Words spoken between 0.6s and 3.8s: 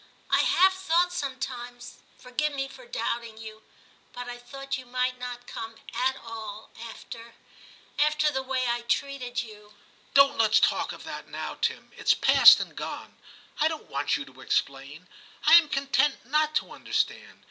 thought sometimes— forgive me for doubting you—